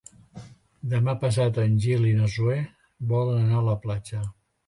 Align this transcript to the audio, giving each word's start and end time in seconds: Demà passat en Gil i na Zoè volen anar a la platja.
Demà 0.93 1.13
passat 1.23 1.59
en 1.65 1.75
Gil 1.83 2.07
i 2.11 2.15
na 2.21 2.31
Zoè 2.37 2.57
volen 3.13 3.37
anar 3.43 3.59
a 3.61 3.67
la 3.69 3.79
platja. 3.87 4.23